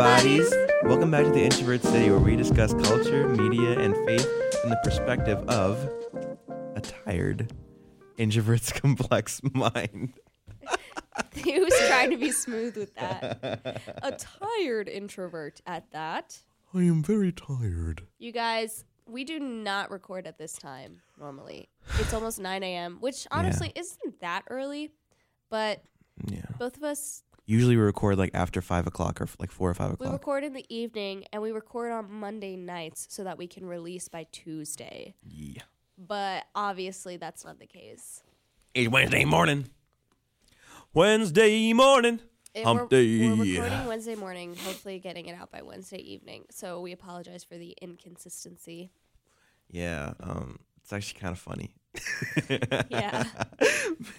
[0.00, 0.50] bodies.
[0.84, 4.26] Welcome back to the Introvert City, where we discuss culture, media, and faith
[4.62, 5.76] from the perspective of
[6.74, 7.52] a tired
[8.16, 10.14] introvert's complex mind.
[11.34, 13.92] he was trying to be smooth with that.
[14.02, 16.38] A tired introvert at that.
[16.72, 18.06] I am very tired.
[18.18, 21.68] You guys, we do not record at this time normally.
[21.98, 24.92] It's almost 9 a.m., which honestly isn't that early,
[25.50, 25.82] but
[26.26, 26.46] Yeah.
[26.58, 29.90] both of us, Usually we record like after five o'clock or like four or five
[29.90, 30.08] o'clock.
[30.08, 33.66] we record in the evening and we record on Monday nights so that we can
[33.66, 35.16] release by Tuesday.
[35.28, 35.62] yeah.
[35.98, 38.22] But obviously, that's not the case.
[38.72, 39.64] It's Wednesday morning.
[40.94, 42.20] Wednesday morning.
[42.54, 46.44] It- Hump we're, we're recording Wednesday morning, hopefully getting it out by Wednesday evening.
[46.52, 48.92] So we apologize for the inconsistency.
[49.68, 50.12] Yeah.
[50.20, 50.60] Um.
[50.82, 51.74] It's actually kind of funny.
[52.90, 53.24] Yeah.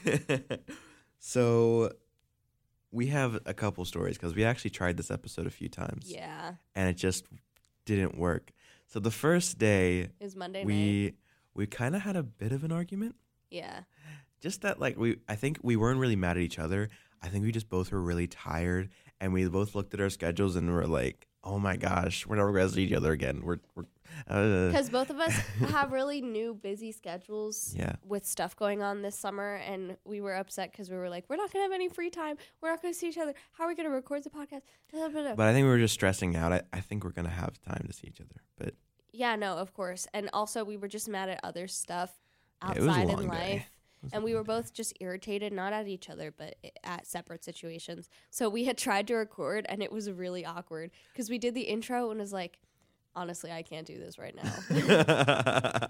[1.19, 1.91] so
[2.91, 6.11] we have a couple stories because we actually tried this episode a few times.
[6.11, 6.53] Yeah.
[6.75, 7.25] and it just
[7.85, 8.51] didn't work.
[8.87, 10.67] So the first day It was Monday night.
[10.67, 11.13] we
[11.53, 13.15] we kind of had a bit of an argument.
[13.49, 13.81] Yeah.
[14.41, 16.89] Just that like we I think we weren't really mad at each other.
[17.21, 18.89] I think we just both were really tired
[19.19, 22.51] and we both looked at our schedules and were like, "Oh my gosh, we're never
[22.51, 23.85] going to see each other again." We're we're
[24.27, 25.33] uh, Because both of us
[25.69, 27.95] have really new busy schedules yeah.
[28.05, 29.55] with stuff going on this summer.
[29.55, 32.09] And we were upset because we were like, we're not going to have any free
[32.09, 32.37] time.
[32.61, 33.33] We're not going to see each other.
[33.53, 34.61] How are we going to record the podcast?
[34.91, 36.53] But I think we were just stressing out.
[36.53, 38.41] I, I think we're going to have time to see each other.
[38.57, 38.75] But
[39.11, 40.07] yeah, no, of course.
[40.13, 42.11] And also, we were just mad at other stuff
[42.63, 43.53] Yeah, it was a outside long in life.
[43.53, 43.61] was
[44.11, 48.09] And we were both just irritated, not at each other, but at separate situations.
[48.29, 51.61] So we had tried to record, and it was really awkward because we did the
[51.61, 52.59] intro and was like,
[53.15, 54.51] honestly, I can't do this right now.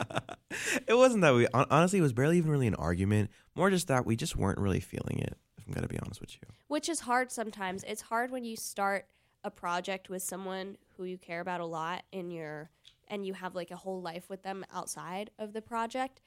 [0.88, 3.30] it wasn't that we honestly it was barely even really an argument.
[3.56, 5.38] More just that we just weren't really feeling it.
[5.58, 6.42] If I'm gonna be honest with you.
[6.68, 7.84] Which is hard sometimes.
[7.86, 9.06] It's hard when you start
[9.44, 12.70] a project with someone who you care about a lot in your
[13.08, 16.22] and you have like a whole life with them outside of the project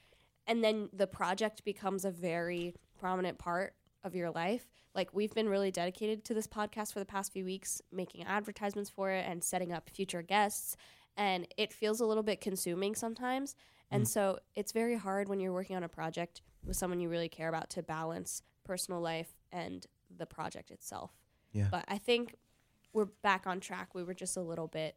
[0.47, 3.73] and then the project becomes a very prominent part
[4.03, 4.67] of your life.
[4.93, 8.89] Like we've been really dedicated to this podcast for the past few weeks, making advertisements
[8.89, 10.77] for it and setting up future guests
[11.17, 13.55] and it feels a little bit consuming sometimes.
[13.91, 14.07] And mm.
[14.07, 17.49] so it's very hard when you're working on a project with someone you really care
[17.49, 19.85] about to balance personal life and
[20.17, 21.11] the project itself.
[21.53, 21.67] Yeah.
[21.71, 22.35] But I think
[22.93, 23.93] we're back on track.
[23.93, 24.95] We were just a little bit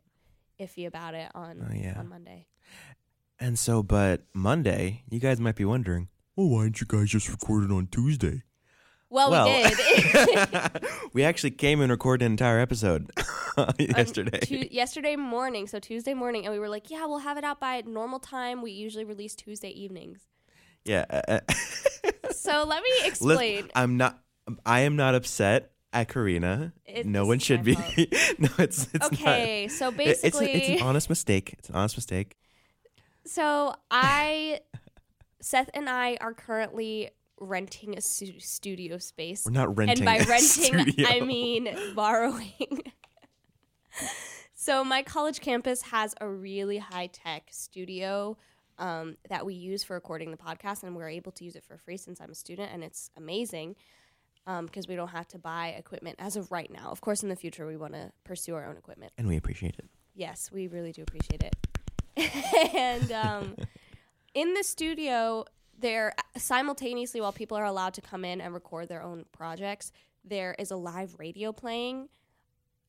[0.61, 1.99] iffy about it on Oh, yeah.
[1.99, 2.47] on Monday.
[3.41, 7.29] And so, but Monday, you guys might be wondering, well, why didn't you guys just
[7.29, 8.43] record it on Tuesday?
[9.11, 10.85] Well, well, we did.
[11.15, 13.11] we actually came and recorded an entire episode
[13.79, 14.41] yesterday.
[14.41, 17.59] Tu- yesterday morning, so Tuesday morning, and we were like, "Yeah, we'll have it out
[17.59, 18.61] by normal time.
[18.61, 20.27] We usually release Tuesday evenings."
[20.85, 21.07] yeah.
[21.09, 21.41] uh, uh,
[22.33, 23.71] So let me explain.
[23.75, 24.19] I'm not.
[24.67, 26.75] I am not upset at Carina.
[26.85, 27.77] It- no one should be.
[28.39, 29.13] no, it's it's not.
[29.15, 31.55] okay, so It- basically, it's, it's an honest mistake.
[31.59, 32.37] It's an honest mistake.
[33.29, 34.61] So I,
[35.41, 39.45] Seth and I are currently renting a stu- studio space.
[39.45, 39.99] We're not renting.
[39.99, 40.39] and by renting,
[40.87, 41.07] studio.
[41.09, 42.83] I mean borrowing.
[44.55, 48.37] so my college campus has a really high tech studio
[48.79, 51.77] um, that we use for recording the podcast, and we're able to use it for
[51.77, 53.77] free since I'm a student, and it's amazing
[54.63, 56.89] because we don't have to buy equipment as of right now.
[56.91, 59.13] Of course, in the future, we want to pursue our own equipment.
[59.19, 59.85] and we appreciate it.
[60.15, 61.55] Yes, we really do appreciate it.
[62.75, 63.57] and um,
[64.35, 65.45] in the studio,
[65.79, 69.93] there simultaneously, while people are allowed to come in and record their own projects,
[70.25, 72.09] there is a live radio playing.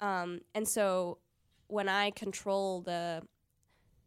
[0.01, 1.19] Um, and so
[1.67, 3.22] when I control the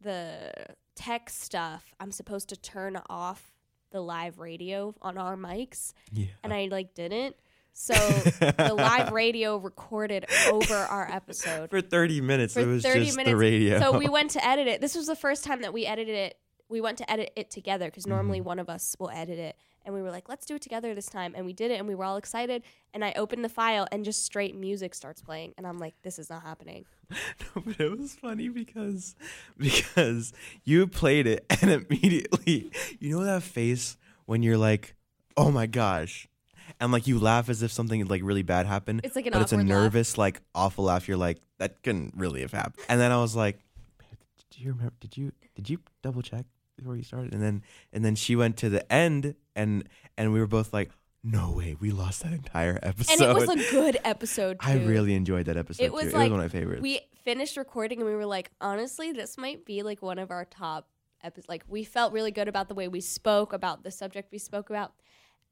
[0.01, 0.51] the
[0.95, 3.53] tech stuff, I'm supposed to turn off
[3.91, 6.25] the live radio on our mics, Yeah.
[6.43, 7.35] and I like didn't.
[7.73, 13.05] So the live radio recorded over our episode For 30 minutes, for it was 30
[13.05, 13.31] just minutes.
[13.31, 13.79] the radio.
[13.79, 14.79] So we went to edit it.
[14.79, 16.37] This was the first time that we edited it.
[16.69, 18.47] We went to edit it together because normally Mm-hmm.
[18.47, 19.55] one of us will edit it.
[19.85, 21.33] And we were like, let's do it together this time.
[21.35, 22.63] And we did it and we were all excited.
[22.93, 25.53] And I opened the file and just straight music starts playing.
[25.57, 26.85] And I'm like, this is not happening.
[27.55, 29.13] No, but it was funny because
[29.57, 30.33] because
[30.63, 34.95] you played it and immediately you know that face when you're like,
[35.37, 36.27] oh my gosh.
[36.83, 39.01] And like you laugh as if something like really bad happened.
[39.03, 39.81] It's like an but it's a awkward laugh.
[39.83, 41.07] nervous, like awful laugh.
[41.07, 42.85] You're like, that couldn't really have happened.
[42.89, 43.59] And then I was like,
[43.97, 44.17] "Babe,
[44.51, 46.45] did you remember did you did you double check
[46.77, 47.33] before you started?
[47.33, 47.63] And then
[47.93, 49.87] and then she went to the end and
[50.17, 50.91] and we were both like,
[51.23, 53.13] No way, we lost that entire episode.
[53.13, 54.67] And it was a good episode, too.
[54.67, 56.17] I really enjoyed that episode It was too.
[56.17, 56.81] like it was one of my favorites.
[56.81, 60.43] We finished recording and we were like, honestly, this might be like one of our
[60.43, 60.89] top
[61.23, 61.47] episodes.
[61.47, 64.69] Like, we felt really good about the way we spoke, about the subject we spoke
[64.69, 64.91] about.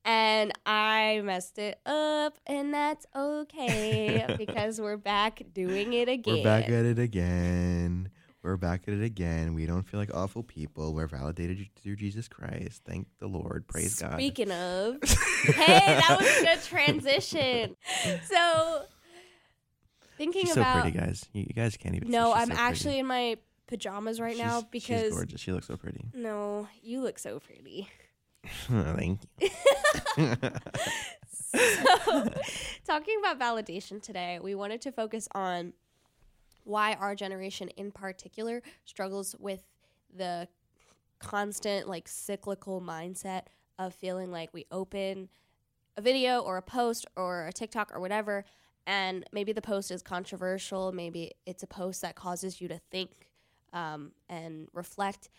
[0.05, 6.37] And I messed it up, and that's okay because we're back doing it again.
[6.37, 8.09] We're back at it again.
[8.43, 9.53] We're back at it again.
[9.53, 10.95] We don't feel like awful people.
[10.95, 12.81] We're validated through Jesus Christ.
[12.83, 13.67] Thank the Lord.
[13.67, 14.13] Praise God.
[14.13, 14.97] Speaking of,
[15.43, 17.75] hey, that was a good transition.
[18.23, 18.81] So,
[20.17, 21.25] thinking She's so pretty, guys.
[21.33, 22.07] You, you guys can't even.
[22.07, 22.11] see.
[22.11, 22.99] no, She's I'm so actually pretty.
[22.99, 23.37] in my
[23.67, 25.39] pajamas right now She's- she's because gorgeous.
[25.41, 26.05] She looks so pretty.
[26.15, 27.89] no, you look so pretty.
[28.67, 29.49] Thank you.
[31.53, 32.33] so,
[32.85, 35.73] talking about validation today, we wanted to focus on
[36.63, 39.63] why our generation in particular struggles with
[40.15, 40.47] the
[41.19, 43.43] constant, like, cyclical mindset
[43.79, 45.29] of feeling like we open
[45.97, 48.45] a video or a post or a TikTok or whatever,
[48.87, 53.29] and maybe the post is controversial, maybe it's a post that causes you to think
[53.73, 55.29] um, and reflect.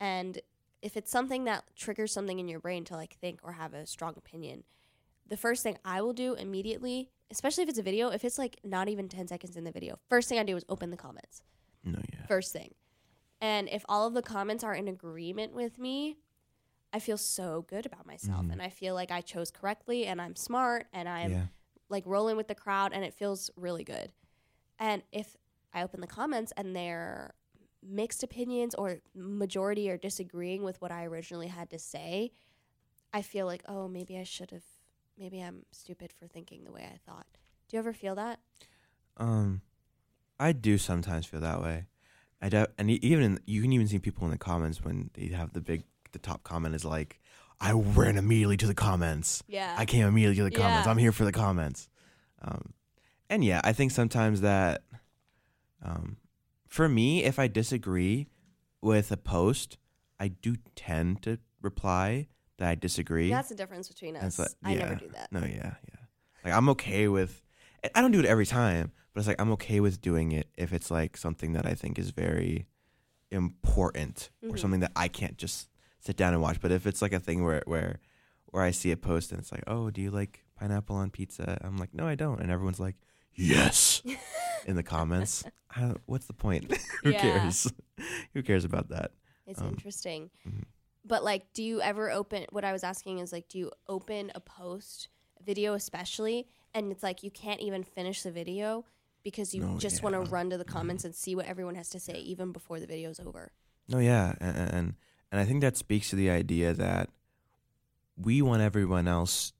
[0.00, 0.38] And
[0.82, 3.86] if it's something that triggers something in your brain to like think or have a
[3.86, 4.64] strong opinion,
[5.26, 8.58] the first thing I will do immediately, especially if it's a video, if it's like
[8.64, 11.42] not even 10 seconds in the video, first thing I do is open the comments.
[11.84, 12.26] No, yeah.
[12.26, 12.74] First thing.
[13.40, 16.16] And if all of the comments are in agreement with me,
[16.92, 18.52] I feel so good about myself Mhm.
[18.52, 21.46] and I feel like I chose correctly and I'm smart and I'm yeah.
[21.90, 24.12] like rolling with the crowd and it feels really good.
[24.78, 25.36] And if
[25.74, 27.34] I open the comments and they're
[27.82, 32.32] mixed opinions or majority are disagreeing with what I originally had to say,
[33.12, 34.64] I feel like, oh, maybe I should have,
[35.18, 37.26] maybe I'm stupid for thinking the way I thought.
[37.68, 38.40] Do you ever feel that?
[39.16, 39.62] Um,
[40.38, 41.86] I do sometimes feel that way.
[42.40, 45.26] I do, and even in, you can even see people in the comments when they
[45.28, 45.82] have the big,
[46.12, 47.20] the top comment is like,
[47.60, 49.42] "I ran immediately to the comments.
[49.48, 49.74] Yeah.
[49.76, 50.86] I came immediately to the comments.
[50.86, 50.90] Yeah.
[50.90, 51.88] I'm here for the comments."
[52.40, 52.72] Um,
[53.28, 54.82] and yeah, I think sometimes that,
[55.82, 56.16] um,
[56.68, 58.28] for me, if I disagree
[58.80, 59.78] with a post,
[60.20, 62.28] I do tend to reply
[62.58, 63.30] that I disagree.
[63.30, 64.24] That's the difference between us.
[64.24, 65.32] it's like- I never do that.
[65.32, 66.00] No, yeah, yeah.
[66.44, 67.42] Like I'm okay with.
[67.94, 70.72] I- don't do it every time, but it's like I'm okay with doing it if
[70.72, 72.66] it's like something that I think is very
[73.30, 74.58] important or Mhm.
[74.58, 75.68] something that I can't just
[76.00, 76.60] sit down and watch.
[76.60, 78.00] But if it's like a thing where where
[78.50, 81.58] where I see a post and it's like, oh, do you like pineapple on pizza?
[81.60, 82.96] I'm like, no, I don't, and everyone's like,
[83.34, 84.02] yes,
[84.66, 85.44] in the comments.
[85.70, 86.72] I what's the point?
[87.02, 87.20] Who Yeah.
[87.20, 87.70] cares?
[88.34, 89.12] Who cares about that?
[89.46, 90.30] It's Um, interesting.
[90.46, 90.64] mhm.
[91.04, 92.46] But like, do you ever open?
[92.50, 95.08] What I was asking is like, do you open a post,
[95.42, 98.84] video especially, and it's like you can't even finish the video
[99.22, 101.88] because you No, just want to run to the comments and see what everyone has
[101.90, 103.52] to say even before the video's over.
[103.88, 104.94] No, yeah, and, and
[105.32, 107.08] and I think that speaks to the idea that
[108.16, 109.52] we want everyone else.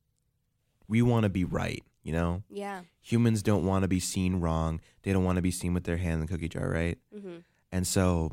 [0.89, 2.43] We want to be right, you know.
[2.51, 2.83] Yeah.
[3.01, 4.81] Humans don't want to be seen wrong.
[5.03, 6.99] They don't want to be seen with their hand in the cookie jar, right?
[7.13, 7.39] hmm
[7.73, 8.33] And so,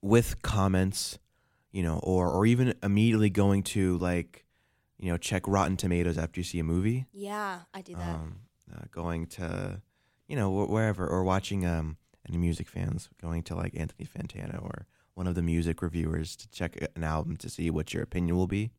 [0.00, 1.18] with comments,
[1.72, 4.44] you know, or or even immediately going to like,
[4.98, 8.14] you know, check Rotten Tomatoes after you see a movie, Yeah, I do that.
[8.14, 8.40] um,
[8.74, 9.80] uh, going to,
[10.28, 11.96] you know, wh- wherever, or watching um
[12.28, 16.48] any music fans going to like Anthony Fantano or one of the music reviewers to
[16.48, 18.70] check an album to see what your opinion will be.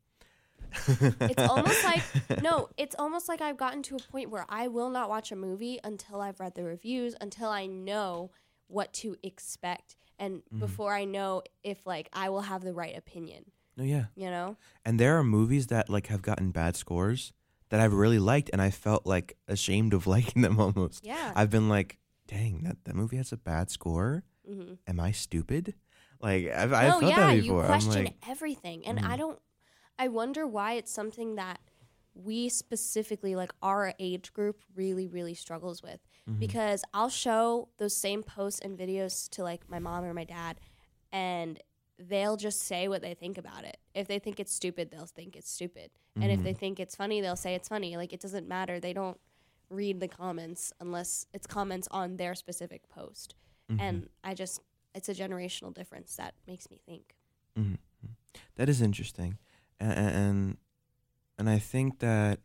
[0.87, 2.03] It's almost like
[2.41, 5.35] no, it's almost like I've gotten to a point where I will not watch a
[5.35, 8.31] movie until I've read the reviews, until I know
[8.67, 10.59] what to expect, and Mhm.
[10.59, 13.51] before I know if like I will have the right opinion.
[13.77, 14.05] No, yeah.
[14.15, 14.57] You know?
[14.85, 17.33] And there are movies that like have gotten bad scores
[17.69, 21.05] that I've really liked, and I felt like ashamed of liking them almost.
[21.05, 21.31] Yeah.
[21.35, 24.23] I've been like, dang, that, that movie has a bad score.
[24.47, 25.73] hmm Am I stupid?
[26.21, 27.63] Like I've, I've no, felt yeah, that you before.
[27.63, 29.09] I'm question like, everything, and Mhm.
[29.09, 29.39] I don't.
[29.97, 31.59] I wonder why it's something that
[32.13, 35.99] we specifically, like our age group, really, really struggles with.
[36.29, 36.39] mhm.
[36.39, 40.59] Because I'll show those same posts and videos to like my mom or my dad,
[41.11, 41.61] and
[41.99, 43.77] they'll just say what they think about it.
[43.93, 47.19] If they think it's stupid, they'll think it's stupid, and if they think it's funny,
[47.21, 47.95] they'll say it's funny.
[47.97, 48.79] Like it doesn't matter.
[48.79, 49.19] They don't
[49.69, 53.35] read the comments unless it's comments on their specific post.
[53.69, 53.79] Mhm.
[53.81, 54.61] And I just,
[54.93, 57.15] it's a generational difference that makes me think.
[57.57, 57.77] Mhm.
[58.55, 59.37] That is interesting,
[59.79, 60.57] and,
[61.37, 62.39] and I think that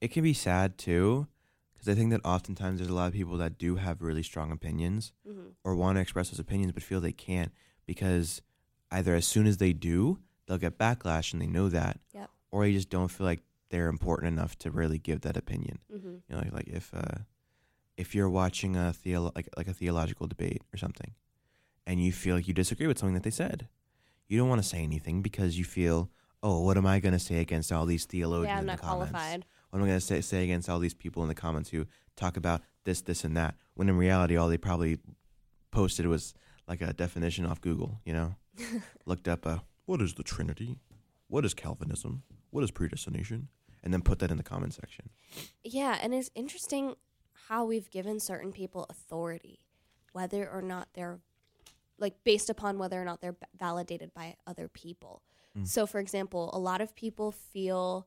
[0.00, 1.26] it can be sad too,
[1.72, 4.50] because I think that oftentimes there's a lot of people that do have really strong
[4.52, 7.50] opinions hmm or want to express those opinions but feel they can't
[7.86, 8.42] because
[8.90, 12.28] either as soon as they do they'll get backlash and they know that, Yep.
[12.50, 13.40] or they just don't feel like
[13.70, 15.78] they're important enough to really give that opinion.
[15.90, 17.18] hmm You know, like, like if uh,
[17.96, 21.12] if you're watching a theolo- like like a theological debate or something,
[21.86, 23.68] and you feel like you disagree with something that they said,
[24.28, 26.10] you don't want to say anything because you feel,
[26.44, 28.76] oh, what am I going to say against all these theologians Yeah, I'm in not
[28.76, 29.10] the comments?
[29.10, 29.44] qualified.
[29.70, 31.86] What am I going to say, say against all these people in the comments who
[32.16, 33.56] talk about this, this, and that?
[33.74, 34.98] When in reality, all they probably
[35.72, 36.34] posted was
[36.68, 38.00] like a definition off Google.
[38.04, 38.34] You know,
[39.06, 40.78] looked up a what is the Trinity?
[41.28, 42.22] what is Calvinism?
[42.50, 43.48] What is predestination?
[43.82, 45.10] And then put that in the comment section.
[45.64, 46.94] Yeah, and it's interesting
[47.48, 49.60] how we've given certain people authority,
[50.12, 51.18] whether or not they're
[51.98, 55.22] like based upon whether or not they're validated by other people.
[55.56, 55.66] Mm.
[55.66, 58.06] So, for example, a lot of people feel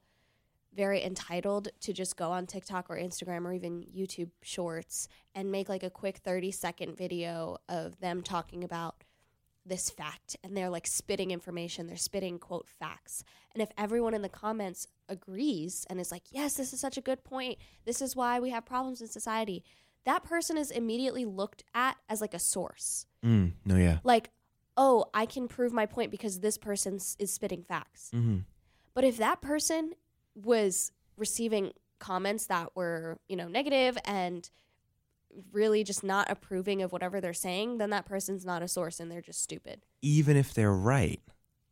[0.73, 5.69] very entitled to just go on TikTok or Instagram or even YouTube shorts and make
[5.69, 9.03] like a quick 30 second video of them talking about
[9.65, 13.23] this fact and they're like spitting information, they're spitting quote facts.
[13.53, 17.01] And if everyone in the comments agrees and is like, yes, this is such a
[17.01, 19.63] good point, this is why we have problems in society,
[20.05, 23.07] that person is immediately looked at as like a source.
[23.25, 23.97] Mm, no, yeah.
[24.03, 24.29] Like,
[24.77, 28.11] oh, I can prove my point because this person is spitting facts.
[28.13, 28.37] Mm-hmm.
[28.93, 29.93] But if that person
[30.35, 34.49] was receiving comments that were, you know, negative and
[35.51, 39.11] really just not approving of whatever they're saying, then that person's not a source and
[39.11, 39.81] they're just stupid.
[40.01, 41.21] Even if they're right.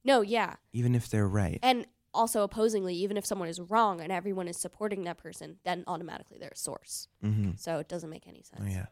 [0.04, 0.56] No, yeah.
[0.74, 1.60] Even if they're right.
[1.64, 5.84] And also opposingly, even if someone is wrong and everyone is supporting that person, then
[5.88, 7.08] automatically they're a source.
[7.24, 7.52] Mm-hmm.
[7.58, 8.64] So it doesn't make any sense.
[8.64, 8.86] Oh yeah.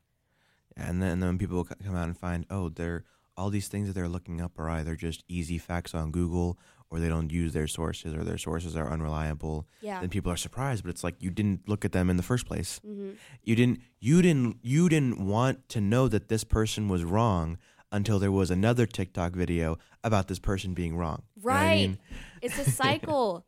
[0.75, 3.05] And then and then people come out and find, oh, they're
[3.37, 6.57] all these things that they're looking up are either just easy facts on Google
[6.89, 9.67] or they don't use their sources or their sources are unreliable.
[9.81, 9.99] Yeah.
[9.99, 12.45] Then people are surprised, but it's like you didn't look at them in the first
[12.45, 12.79] place.
[12.85, 13.11] hmm
[13.43, 17.57] You didn't you didn't you didn't want to know that this person was wrong
[17.91, 21.23] until there was another TikTok video about this person being wrong.
[21.35, 21.75] You know I Right.
[21.75, 21.97] mean?
[22.41, 23.45] It's a cycle.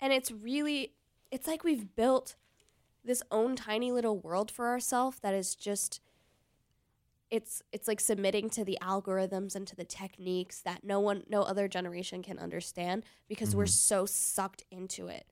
[0.00, 0.92] and it's really
[1.32, 2.36] it's like we've built
[3.04, 6.00] this own tiny little world for ourselves that is just
[7.34, 11.42] it's it's like submitting to the algorithms and to the techniques that no one no
[11.42, 13.70] other generation can understand because we're Mhm.
[13.90, 15.26] so sucked into it.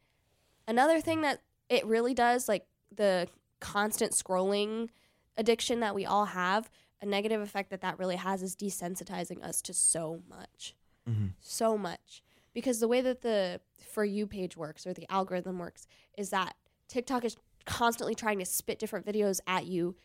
[0.66, 3.28] Another thing that it really does like the
[3.60, 4.88] constant scrolling
[5.36, 6.68] addiction that we all have,
[7.00, 10.74] a negative effect that that really has is desensitizing us to so much
[11.08, 11.34] Mhm.
[11.40, 15.86] so much because the way that the for you page works or the algorithm works
[16.18, 16.56] is that
[16.88, 19.96] TikTok is constantly trying to spit different videos at you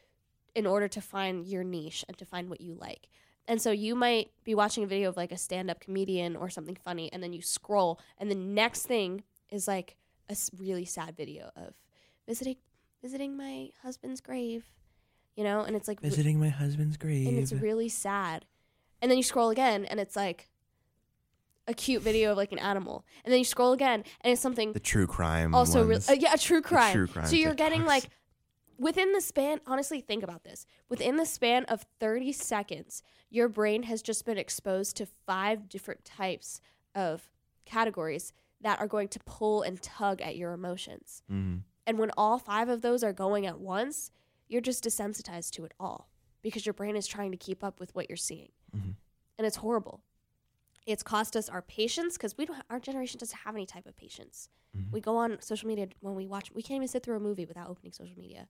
[0.57, 3.09] in order to find your niche and to find what you like.
[3.47, 6.75] And so you might be watching a video of like a stand-up comedian or something
[6.75, 9.97] funny and then you scroll and the next thing is like
[10.29, 11.75] a really sad video of
[12.27, 12.55] visiting
[13.03, 14.65] visiting my husband's grave.
[15.35, 17.27] You know, and it's like re- Visiting my husband's grave.
[17.27, 18.45] and it's really sad.
[18.99, 20.49] And then you scroll again, and it's like
[21.67, 23.05] a cute video of like an animal.
[23.23, 25.53] And then you scroll again, and it's something the true crime.
[25.53, 25.97] also real.
[25.97, 26.09] ones.
[26.09, 26.91] Uh, yeah, a true crime.
[26.91, 28.09] true crime so you're getting like
[28.77, 29.59] within the span.
[29.65, 30.65] Honestly, think about this.
[30.89, 36.05] Within the span of 30 seconds, your brain has just been exposed to five different
[36.05, 36.61] types
[36.95, 37.29] of
[37.65, 41.21] categories that are going to pull and tug at your emotions.
[41.29, 41.63] Mhm.
[41.85, 44.11] And when all five of those are going at once,
[44.47, 46.09] you're just desensitized to it all
[46.41, 48.51] because your brain is trying to keep up with what you're seeing.
[48.75, 48.95] Mhm.
[49.37, 50.01] And it's horrible.
[50.85, 52.63] It's cost us our patience because we don't.
[52.69, 54.49] Our generation doesn't have any type of patience.
[54.75, 54.91] Mhm.
[54.91, 56.51] We go on social media when we watch.
[56.51, 58.47] We can't even sit through a movie without opening social media.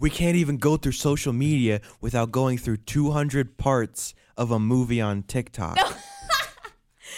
[0.00, 5.00] We can't even go through social media without going through 200 parts of a movie
[5.00, 5.76] on TikTok.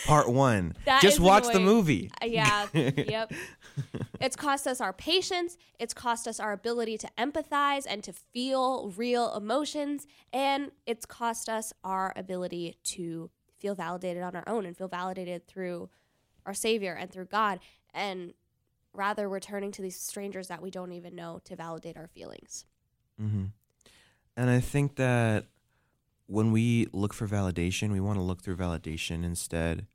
[0.07, 0.75] Part one.
[0.87, 2.11] That Just watch the movie.
[2.23, 2.67] Uh, yeah.
[2.73, 3.33] yep.
[4.21, 5.57] It's cost us our patience.
[5.79, 10.07] It's cost us our ability to empathize and to feel real emotions.
[10.33, 15.47] And it's cost us our ability to feel validated on our own and feel validated
[15.47, 15.91] through
[16.47, 17.61] our Savior and through God.
[17.93, 18.33] And
[18.95, 22.65] rather, we're turning to these strangers that we don't even know to validate our feelings.
[23.21, 23.45] Hmm
[24.37, 25.47] And I think that
[26.27, 29.87] when we look for validation, we want to look through validation instead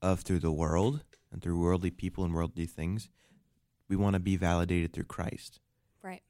[0.00, 3.08] of through the world and through worldly people and worldly things.
[3.88, 5.60] We want to be validated through Christ.
[6.02, 6.22] Right.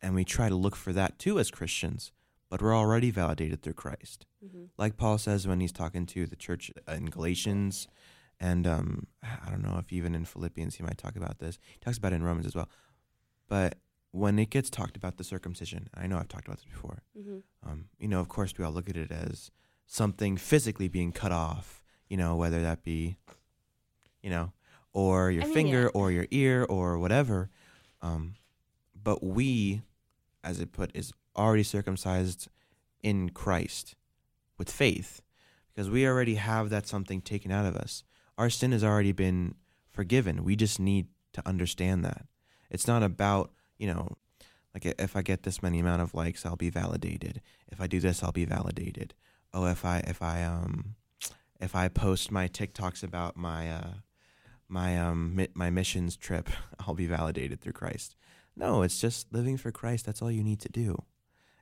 [0.00, 2.12] And we try to look for that too as Christians,
[2.48, 4.26] but we're already validated through Christ.
[4.40, 7.88] hmm Like Paul says when he's talking to the church in Galatians,
[8.38, 11.58] and um, I don't know if even in Philippians he might talk about this.
[11.72, 12.68] He talks about it in Romans as well.
[13.48, 13.78] But
[14.14, 17.02] when it gets talked about the circumcision, I know I've talked about this before.
[17.20, 19.50] hmm Um, you know, of course, we all look at it as
[19.86, 21.82] something physically being cut off.
[22.08, 23.16] You know, whether that be,
[24.22, 24.52] you know,
[24.92, 26.00] or your I mean, finger yeah.
[26.00, 27.50] or your ear or whatever.
[28.02, 28.34] Um,
[28.94, 29.82] but we,
[30.44, 32.48] as it put, is already circumcised
[33.02, 33.96] in Christ
[34.58, 35.22] with faith,
[35.72, 38.04] because we already have that something taken out of us.
[38.38, 39.56] Our sin has already been
[39.90, 40.44] forgiven.
[40.44, 42.26] We just need to understand that.
[42.70, 43.50] It's not about
[43.84, 44.16] you know
[44.74, 47.40] like if I get this many amount of likes, I'll be validated.
[47.70, 49.14] If I do this, I'll be validated.
[49.52, 50.96] Oh, if I if I um
[51.60, 53.94] if I post my TikToks about my uh
[54.68, 56.48] my um mi- my missions trip,
[56.80, 58.16] I'll be validated through Christ.
[58.56, 60.06] No, it's just living for Christ.
[60.06, 61.04] That's all you need to do.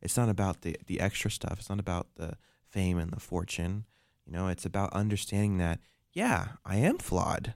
[0.01, 1.57] It's not about the the extra stuff.
[1.59, 2.39] It's not about the
[2.71, 3.85] fame and the fortune.
[4.25, 5.81] You know, it's about understanding that
[6.15, 7.55] yeah, I am flawed.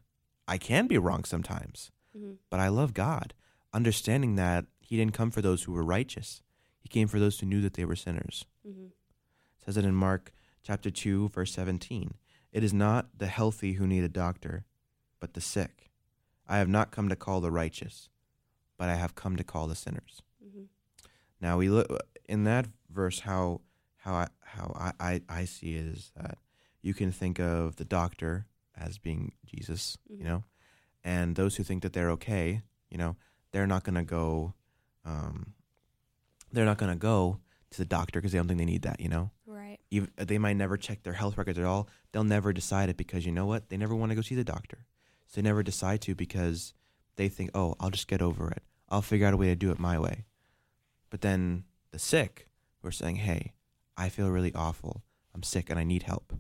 [0.49, 3.33] I can be wrong sometimes, hmm but I love God,
[3.73, 6.43] understanding that He didn't come for those who were righteous.
[6.79, 8.45] He came for those who knew that they were sinners.
[8.65, 10.33] hmm It says it in Mark
[10.63, 12.15] chapter 2, verse 17.
[12.53, 14.65] It is not the healthy who need a doctor,
[15.21, 15.91] but the sick.
[16.49, 18.09] I have not come to call the righteous,
[18.79, 20.23] but I have come to call the sinners.
[20.41, 20.65] hmm
[21.41, 21.89] Now we look
[22.29, 23.61] in that verse how
[23.99, 26.39] how I, how I, I, I see it is that
[26.81, 28.47] you can think of the doctor
[28.77, 30.19] as being Jesus, Mhm.
[30.19, 30.45] you know,
[31.03, 33.17] and those who think that they're okay, you know,
[33.57, 34.53] they're not gonna go,
[35.07, 35.55] um,
[36.53, 39.09] they're not gonna go to the doctor because they don't think they need that, you
[39.09, 39.31] know.
[39.47, 39.79] Right.
[39.91, 41.89] Even they might never check their health records at all.
[42.13, 43.71] They'll never decide it because you know what?
[43.71, 44.85] They never want to go see the doctor,
[45.27, 46.75] so they never decide to because
[47.17, 48.63] they think, oh, I'll just get over it.
[48.91, 50.27] I'll figure out a way to do it my way.
[51.09, 52.49] But then the sick
[52.83, 53.55] who are saying, hey,
[53.97, 55.03] I feel really awful.
[55.35, 56.35] I'm sick and I need help.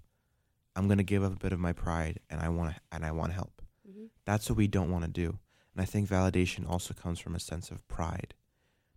[0.76, 3.12] I'm gonna give up a bit of my pride and I want to and I
[3.12, 3.62] want help.
[3.90, 5.38] hmm That's what we don't want to do.
[5.76, 8.32] And I think validation also comes from a sense of pride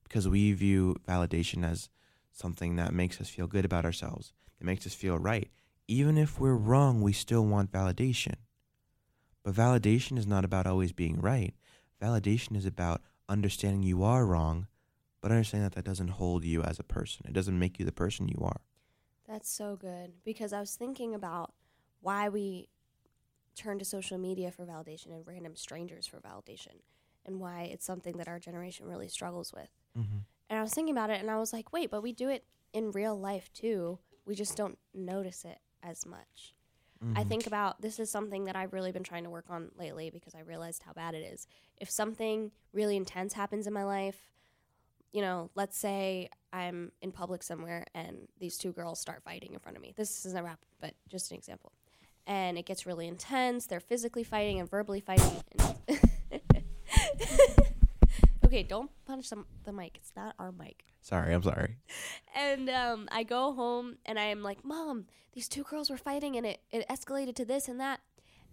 [0.04, 1.90] because we view validation as
[2.32, 5.50] something that makes us feel good about ourselves, that makes us feel right.
[5.90, 8.36] Even if we're wrong, we still want validation.
[9.44, 11.54] But validation is not about always being right.
[12.02, 14.68] Validation is about understanding you are wrong,
[15.20, 17.26] but understanding that that doesn't hold you as a person.
[17.28, 18.62] It doesn't make you the person you are.
[19.28, 21.52] That's so good because I was thinking about
[22.00, 22.70] why we
[23.60, 26.82] turn to social media for validation and random strangers for validation
[27.26, 29.70] and why it's something that our generation really struggles with.
[29.98, 30.20] Mm-hmm.
[30.50, 32.46] And I was thinking about it and I was like, wait, but we do it
[32.74, 34.00] in real life too.
[34.26, 36.56] We just don't notice it as much.
[37.16, 40.10] I think about this is something that I've really been trying to work on lately
[40.10, 41.48] because I realized how bad it is.
[41.78, 44.30] If something really intense happens in my life,
[45.14, 49.60] you know, let's say I'm in public somewhere and these two girls start fighting in
[49.60, 49.94] front of me.
[49.96, 51.72] This isn't a rap, but just an example.
[52.30, 53.66] And it gets really intense.
[53.66, 55.44] They're physically fighting and verbally fighting.
[58.50, 59.98] Okay, don't punch the, the mic.
[59.98, 61.76] It's not our mic Sorry, I'm sorry.
[62.36, 66.48] and um, I go home and I'm like, Mom, these two girls were fighting and
[66.48, 68.00] it, it escalated to this and that.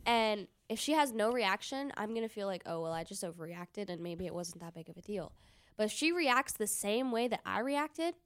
[0.05, 3.25] And if she has no reaction, I'm going to feel like, oh, well, I just
[3.25, 5.33] overreacted and maybe it wasn't that big of a deal.
[5.79, 8.17] But if she reacts the same way that I reacted,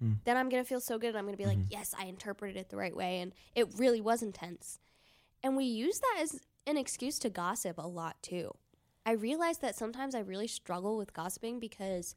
[0.00, 0.14] Hmm.
[0.24, 1.10] then I'm going to feel so good.
[1.10, 3.20] And I'm going to be like, yes, I interpreted it the right way.
[3.20, 4.80] And it really was intense.
[5.42, 8.52] And we use that as an excuse to gossip a lot too.
[9.04, 12.14] I realize that sometimes I really struggle with gossiping because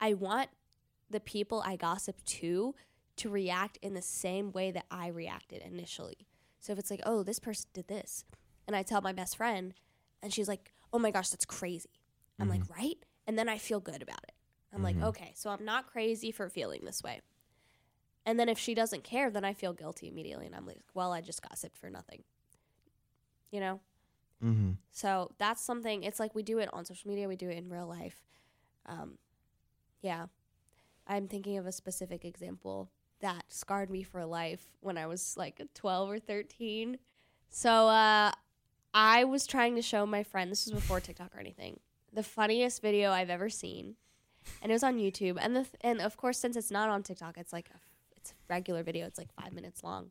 [0.00, 0.50] I want
[1.08, 2.74] the people I gossip to
[3.16, 6.26] to react in the same way that I reacted initially.
[6.60, 8.24] So if it's like, oh, this person did this,
[8.66, 9.72] and I tell my best friend,
[10.22, 12.02] and she's like, oh my gosh, that's crazy.
[12.38, 12.98] I'm like, right?
[13.26, 14.34] And then I feel good about it.
[14.76, 15.04] I'm like, Mhm.
[15.04, 17.22] okay, so I'm not crazy for feeling this way.
[18.24, 20.46] And then if she doesn't care, then I feel guilty immediately.
[20.46, 22.24] And I'm like, well, I just gossiped for nothing.
[23.50, 23.80] You know?
[24.44, 24.72] Mm-hmm.
[24.92, 26.02] So that's something.
[26.02, 27.28] It's like we do it on social media.
[27.28, 28.22] We do it in real life.
[28.84, 29.18] Um,
[30.02, 30.26] yeah,
[31.06, 35.60] I'm thinking of a specific example that scarred me for life when I was like
[35.74, 36.98] 12 or 13.
[37.48, 38.32] So uh,
[38.92, 40.50] I was trying to show my friend.
[40.50, 41.80] This was before TikTok or anything.
[42.12, 43.96] The funniest video I've ever seen,
[44.62, 45.38] and it was on YouTube.
[45.40, 47.78] And the th- and of course, since it's not on TikTok, it's like a,
[48.16, 49.06] it's a regular video.
[49.06, 50.10] It's like five minutes long,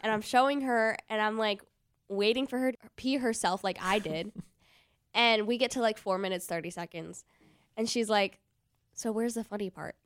[0.00, 1.62] and I'm showing her, and I'm like
[2.08, 4.32] waiting for her to pee herself like I did.
[5.14, 7.24] and we get to like four minutes, 30 seconds.
[7.76, 8.38] And she's like,
[8.94, 9.96] So where's the funny part?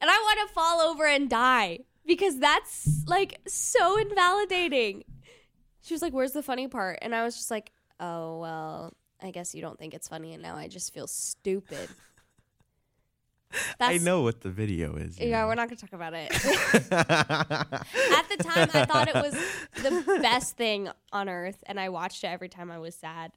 [0.00, 5.04] And I want to fall over and die because that's like so invalidating.
[5.82, 6.98] She was like, Where's the funny part?
[7.02, 10.32] And I was just like, Oh, well, I guess you don't think it's funny.
[10.32, 11.88] And now I just feel stupid.
[13.80, 15.18] I know what the video is.
[15.18, 15.48] Yeah, know.
[15.48, 16.30] we're not going to talk about it.
[16.92, 19.34] At the time, I thought it was
[19.82, 23.32] the best thing on earth, and I watched it every time I was sad.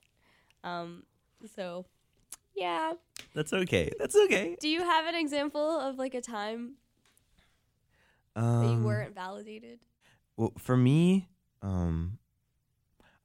[0.63, 1.03] Um,
[1.55, 1.85] so,
[2.55, 2.93] yeah.
[3.33, 3.91] That's okay.
[3.99, 4.55] That's okay.
[4.59, 6.73] Do you have an example of like a time
[8.35, 9.79] that you Um, weren't validated?
[10.37, 11.27] Well, for me,
[11.61, 12.17] um,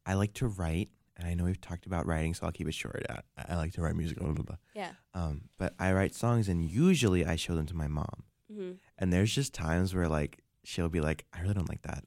[0.07, 2.75] I like to write, and I know we've talked about writing, so I'll keep it
[2.75, 3.05] short.
[3.11, 4.57] I, I like to write music, blah, blah, blah.
[4.75, 4.93] Yeah.
[5.15, 8.23] Um, but I write songs, and usually I show them to my mom.
[8.53, 12.05] hmm And there's just times where like she'll be like, "I really don't like that,"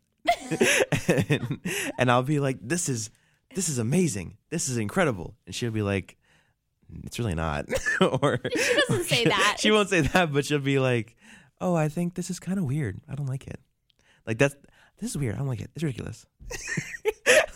[1.30, 1.60] and,
[2.00, 3.10] and I'll be like, "This is
[3.54, 4.38] this is amazing.
[4.50, 6.18] This is incredible," and she'll be like,
[7.04, 7.66] "It's really not."
[8.02, 9.58] or She doesn't say that.
[9.60, 11.16] she won't say that, but she'll be like,
[11.60, 13.02] "Oh, I think this is kind of weird.
[13.10, 13.60] I don't like it.
[14.26, 14.56] Like that's
[15.00, 15.36] this is weird.
[15.36, 15.70] I don't like it.
[15.76, 16.26] It's ridiculous."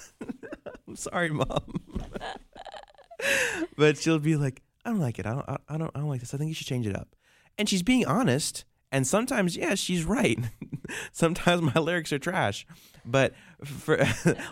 [0.96, 1.82] I'm sorry, mom.
[3.78, 5.26] but she'll be like, "I don't like it.
[5.26, 5.50] I don't.
[5.50, 5.92] I, I don't.
[5.96, 6.34] I don't like this.
[6.34, 7.16] I think you should change it up."
[7.58, 10.38] And she's being honest, And sometimes, yeah, she's right.
[11.14, 12.66] sometimes my lyrics are trash.
[13.06, 13.98] But for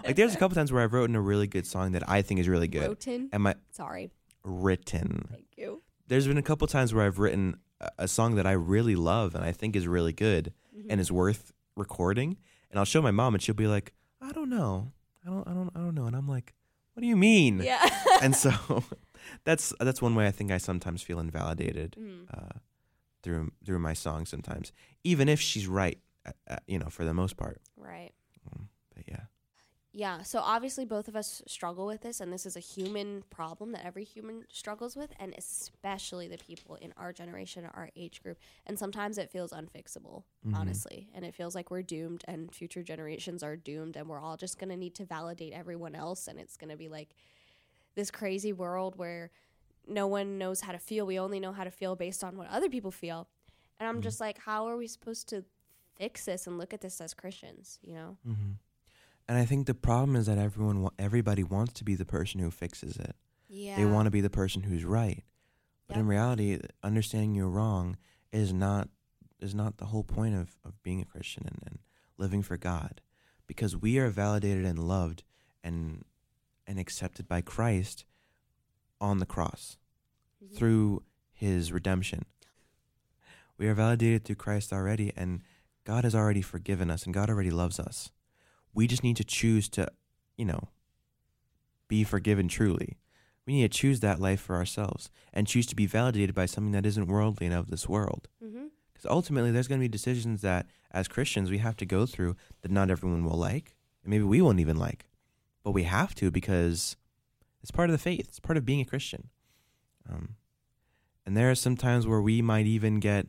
[0.03, 2.39] like there's a couple times where I've written a really good song that I think
[2.39, 2.87] is really good.
[2.89, 3.29] Written?
[3.33, 4.11] Am I Sorry.
[4.43, 5.27] written.
[5.31, 5.81] Thank you.
[6.07, 9.35] There's been a couple times where I've written a, a song that I really love
[9.35, 10.87] and I think is really good Mm-hmm.
[10.89, 12.35] and is worth recording.
[12.71, 14.91] And I'll show my mom and she'll be like, I don't know.
[15.25, 16.05] I don't I don't I don't know.
[16.05, 16.53] And I'm like,
[16.93, 17.61] What do you mean?
[17.61, 17.83] Yeah.
[18.21, 18.51] and so
[19.45, 22.25] that's that's one way I think I sometimes feel invalidated Mm.
[22.33, 22.59] uh,
[23.23, 24.71] through through my song sometimes,
[25.03, 27.61] even if she's right, uh, uh, you know, for the most part.
[27.77, 28.11] Right.
[28.95, 29.21] But yeah,
[29.95, 33.73] Yeah, so obviously both of us struggle with this, and this is a human problem
[33.73, 38.39] that every human struggles with, and especially the people in our generation, our age group.
[38.65, 40.55] And sometimes it feels unfixable, Mhm.
[40.57, 44.35] honestly, and it feels like we're doomed, and future generations are doomed, and we're all
[44.35, 47.13] just gonna need to validate everyone else, and it's gonna be like
[47.93, 49.29] this crazy world where
[49.87, 51.05] no one knows how to feel.
[51.05, 53.27] We only know how to feel based on what other people feel,
[53.79, 54.03] and I'm Mhm.
[54.03, 55.45] just like, how are we supposed to
[55.97, 57.77] fix this and look at this as Christians?
[57.83, 58.17] You know?
[58.23, 58.53] hmm
[59.27, 62.39] and I think the problem is that everyone, wa- everybody wants to be the person
[62.39, 63.15] who fixes it.
[63.49, 63.77] Yeah.
[63.77, 65.23] They want to be the person who's right,
[65.87, 67.97] but in reality, understanding you're wrong
[68.31, 68.89] is not
[69.39, 71.79] is not the whole point of, of being a Christian and, and
[72.17, 73.01] living for God,
[73.45, 75.23] because we are validated and loved
[75.63, 76.03] and
[76.65, 78.05] and accepted by Christ
[79.01, 79.77] on the cross.
[80.43, 80.57] Mhm.
[80.57, 82.25] through his redemption.
[83.57, 85.41] We are validated through Christ already, and
[85.85, 88.11] God has already forgiven us, and God already loves us.
[88.73, 89.87] We just need to choose to,
[90.37, 90.69] you know,
[91.87, 92.97] be forgiven truly.
[93.45, 96.71] We need to choose that life for ourselves and choose to be validated by something
[96.71, 98.27] that isn't worldly and of this world.
[98.93, 102.35] Because ultimately, there's going to be decisions that, as Christians, we have to go through
[102.61, 105.05] that not everyone will like, and maybe we won't even like.
[105.63, 106.95] But we have to because
[107.61, 109.29] it's part of the faith, it's part of being a Christian.
[110.09, 110.35] Um,
[111.25, 113.27] and there are some times where we might even get,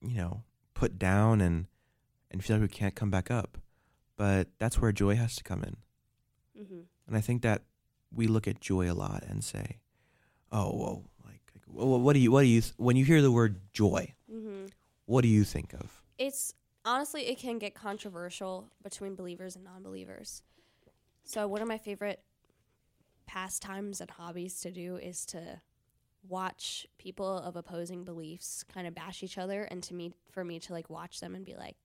[0.00, 0.42] you know,
[0.74, 1.66] put down and
[2.30, 3.58] and feel like we can't come back up.
[4.16, 5.76] But that's where joy has to come in.
[6.56, 6.84] Mhm.
[7.06, 7.62] And I think that
[8.12, 9.78] we look at joy a lot and say,
[10.50, 13.22] "Oh, whoa, like, like wh- what do you, what do you, th- when you hear
[13.22, 14.70] the word joy, Mhm.
[15.06, 20.42] what do you think of?" It's honestly it can get controversial between believers and non-believers.
[21.24, 22.22] So one of my favorite
[23.26, 25.60] pastimes and hobbies to do is to
[26.28, 30.60] watch people of opposing beliefs kind of bash each other and to me for me
[30.60, 31.76] to like watch them and be like,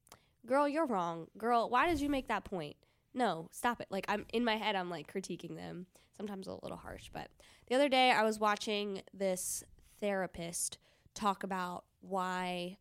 [0.48, 1.28] "Girl, you're wrong.
[1.38, 2.78] Girl, why did you make that point?"
[3.14, 3.88] No, stop it.
[3.92, 5.86] Like I'm in my head I'm like critiquing them.
[6.16, 7.30] Sometimes a little harsh, but
[7.68, 9.64] the other day I was watching this
[10.00, 10.80] therapist
[11.14, 12.78] talk about why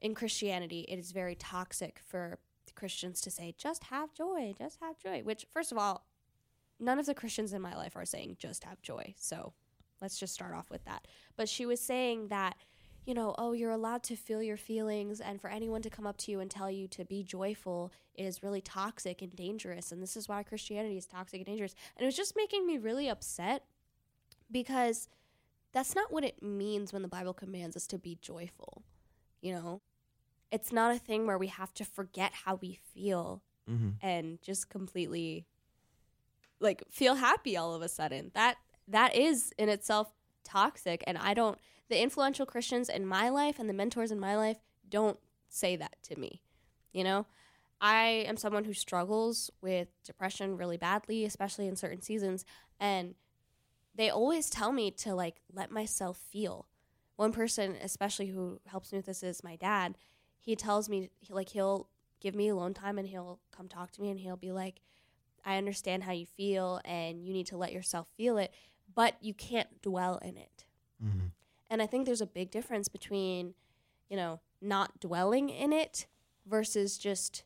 [0.00, 2.38] in Christianity, it is very toxic for
[2.74, 5.22] Christians to say, just have joy, just have joy.
[5.22, 6.04] Which, first of all,
[6.80, 9.14] none of the Christians in my life are saying just have joy.
[9.16, 9.52] So
[10.00, 11.06] let's just start off with that.
[11.36, 12.56] But she was saying that,
[13.04, 16.16] you know, oh, you're allowed to feel your feelings, and for anyone to come up
[16.18, 19.90] to you and tell you to be joyful is really toxic and dangerous.
[19.90, 21.74] And this is why Christianity is toxic and dangerous.
[21.96, 23.64] And it was just making me really upset
[24.50, 25.08] because
[25.72, 28.82] that's not what it means when the Bible commands us to be joyful.
[29.40, 29.80] You know,
[30.50, 33.90] it's not a thing where we have to forget how we feel Mm-hmm.
[34.04, 35.46] and just completely
[36.58, 38.32] like feel happy all of a sudden.
[38.34, 38.56] That
[38.88, 40.12] that is in itself
[40.44, 44.36] toxic and I don't the influential Christians in my life and the mentors in my
[44.36, 46.42] life don't say that to me.
[46.92, 47.26] You know?
[47.82, 52.44] I am someone who struggles with depression really badly, especially in certain seasons,
[52.78, 53.16] and
[53.92, 56.68] they always tell me to like let myself feel.
[57.16, 59.98] One person, especially who helps me with this, is my dad.
[60.38, 61.88] He tells me like he'll
[62.20, 64.80] give me alone time and he'll come talk to me and he'll be like,
[65.44, 68.54] "I understand how you feel and you need to let yourself feel it,
[68.94, 70.64] but you can't dwell in it."
[71.04, 71.26] Mm-hmm.
[71.70, 73.54] And I think there's a big difference between,
[74.08, 76.06] you know, not dwelling in it
[76.46, 77.44] versus just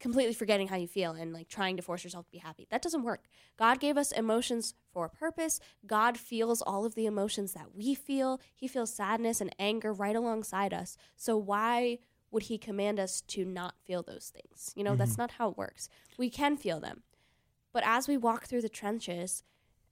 [0.00, 2.66] completely forgetting how you feel and like trying to force yourself to be happy.
[2.70, 3.24] That doesn't work.
[3.56, 5.60] God gave us emotions for a purpose.
[5.86, 8.38] God feels all of the emotions that we feel.
[8.54, 10.98] He feels sadness and anger right alongside us.
[11.16, 14.72] So why would he command us to not feel those things?
[14.76, 15.88] You know, that's not how it works.
[16.18, 17.02] We can feel them.
[17.72, 19.42] But as we walk through the trenches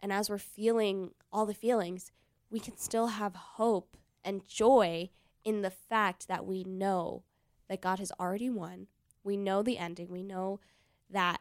[0.03, 2.11] and as we're feeling all the feelings,
[2.51, 5.11] we can still have hope and joy
[5.45, 7.23] in the fact that we know
[7.69, 8.88] that God has already won.
[9.25, 10.09] We know the ending.
[10.11, 10.61] We know
[11.09, 11.41] that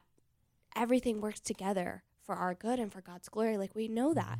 [0.75, 3.57] everything works together for our good and for God's glory.
[3.57, 4.39] Like we know that.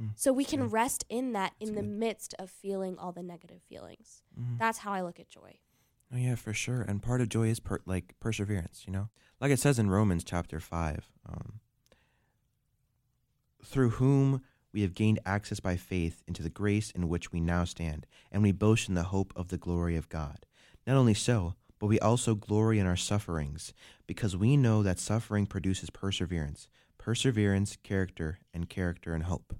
[0.00, 0.10] Mm.
[0.16, 0.68] So we can Yeah.
[0.70, 1.98] rest in that in That's the good.
[1.98, 4.22] midst of feeling all the negative feelings.
[4.38, 4.56] Mm-hmm.
[4.58, 5.58] That's how I look at joy.
[6.12, 6.82] Oh yeah, for sure.
[6.82, 8.84] And part of joy is per- like perseverance.
[8.86, 9.08] You know,
[9.40, 11.60] like it says in Romans chapter five, um,
[13.64, 17.64] through whom we have gained access by faith into the grace in which we now
[17.64, 20.46] stand, and we boast in the hope of the glory of God.
[20.86, 23.74] Not only so, but we also glory in our sufferings,
[24.06, 29.54] because we know that suffering produces perseverance, perseverance, character, and character and hope.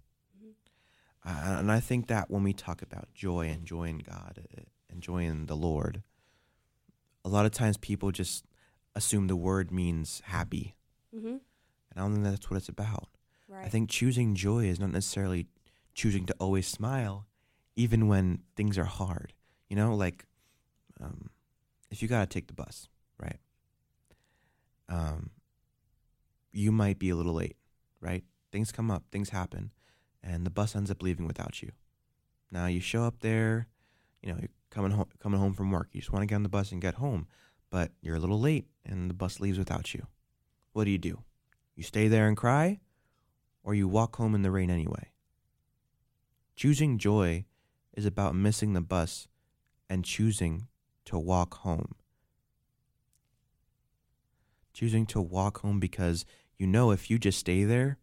[1.24, 4.62] Uh, and I think that when we talk about joy and joy in God uh,
[4.90, 6.02] and joy in the Lord,
[7.24, 8.44] a lot of times people just
[8.96, 10.74] assume the word means happy.
[11.14, 11.28] Mm-hmm.
[11.28, 11.40] And
[11.96, 13.08] I don't think that's what it's about.
[13.52, 13.66] Right.
[13.66, 15.46] I think choosing joy is not necessarily
[15.92, 17.26] choosing to always smile,
[17.76, 19.34] even when things are hard.
[19.68, 20.24] You know, like
[21.02, 21.28] um,
[21.90, 22.88] if you got to take the bus,
[23.18, 23.36] right?
[24.88, 25.30] Um,
[26.50, 27.56] you might be a little late,
[28.00, 28.24] right?
[28.50, 29.70] Things come up, things happen,
[30.22, 31.72] and the bus ends up leaving without you.
[32.50, 33.68] Now you show up there,
[34.22, 35.88] you know, you're coming home, coming home from work.
[35.92, 37.26] You just want to get on the bus and get home,
[37.70, 40.06] but you're a little late, and the bus leaves without you.
[40.72, 41.18] What do you do?
[41.76, 42.80] You stay there and cry,
[43.64, 45.12] or you walk home in the rain anyway.
[46.56, 47.44] Choosing joy
[47.94, 49.28] is about missing the bus
[49.88, 50.68] and choosing
[51.06, 51.94] to walk home.
[54.72, 56.24] Choosing to walk home because
[56.58, 57.98] you know if you just stay there,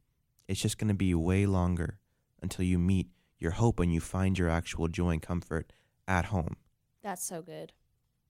[0.47, 1.99] it's just going to be way longer
[2.41, 3.07] until you meet
[3.39, 5.71] your hope and you find your actual joy and comfort
[6.07, 6.57] at home.
[7.01, 7.71] That's so good.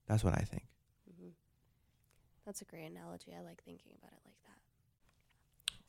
[0.07, 0.67] That's what I think.
[1.19, 1.29] hmm
[2.45, 3.33] That's a great analogy.
[3.37, 4.28] I like thinking about it like.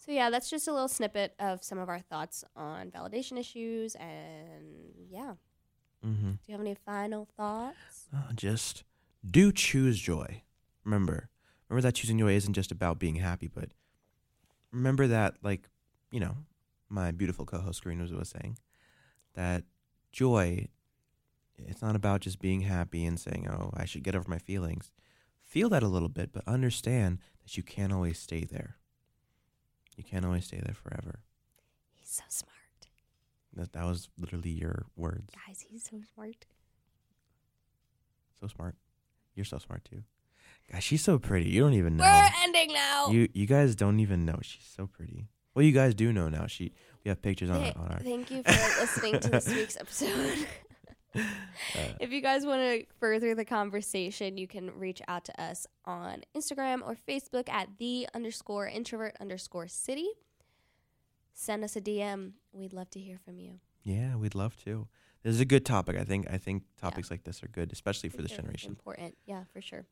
[0.00, 3.94] So yeah, that's just a little snippet of some of our thoughts on validation issues,
[3.96, 5.34] and yeah.
[6.04, 6.30] Mm-hmm.
[6.30, 8.08] Do you have any final thoughts?
[8.14, 8.82] Uh, just
[9.30, 10.42] do choose joy.
[10.84, 11.28] Remember,
[11.68, 13.72] remember that choosing joy isn't just about being happy, but
[14.72, 15.68] remember that, like,
[16.10, 16.34] you know,
[16.88, 18.56] my beautiful co-host Carina was- was saying,
[19.34, 19.64] that
[20.12, 20.66] joy,
[21.58, 24.90] it's not about just being happy and saying, "Oh, I should get over my feelings."
[25.42, 28.78] Feel that a little bit, but understand that you can't always stay there.
[30.00, 31.20] You can't always stay there forever.
[31.92, 32.88] He's so smart,
[33.54, 35.30] That that was literally your words.
[35.46, 35.60] guys.
[35.68, 36.46] He's so smart.
[38.40, 38.76] So smart.
[39.34, 40.04] You're so smart too.
[40.72, 41.50] Gosh, she's so pretty.
[41.50, 42.04] You don't even know.
[42.04, 43.08] We're ending now.
[43.10, 44.38] You you guys don't even know.
[44.40, 45.28] She's so pretty.
[45.54, 46.46] Well, you guys do know now.
[46.46, 46.72] She
[47.04, 50.46] we have pictures on Th- on our Thank you for listening to this week's episode.
[51.14, 51.20] Uh,
[52.00, 56.22] if you guys want to further the conversation, you can reach out to us on
[56.36, 60.08] Instagram or Facebook at the underscore introvert underscore city.
[61.34, 62.32] Send us a DM.
[62.52, 63.60] We'd love to hear from you.
[63.82, 64.86] yeah, we'd love to.
[65.22, 65.96] This is a good topic.
[65.98, 68.70] I think I think topics like this are good, especially for this generation.
[68.70, 69.16] Important.
[69.26, 69.84] Yeah, for sure.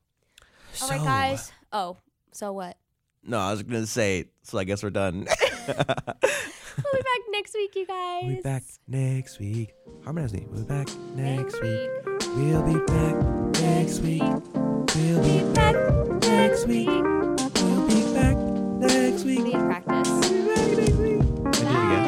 [0.72, 1.52] So, All right, guys.
[1.72, 1.96] Oh,
[2.32, 2.76] so what?
[3.22, 4.26] No, I was gonna say.
[4.42, 5.26] So I guess we're done.
[6.22, 8.22] we'll be back next week, you guys.
[8.24, 9.74] We'll be back next week.
[10.04, 11.90] Harmony, we'll be back next, week.
[12.36, 13.16] We'll be back
[13.60, 14.22] next week.
[14.22, 15.76] We'll be back
[16.22, 16.88] next week.
[16.88, 18.36] We'll be back
[18.80, 19.40] next week.
[19.40, 20.30] Need practice.
[20.30, 21.64] We'll be back next week.
[21.64, 22.07] Bye.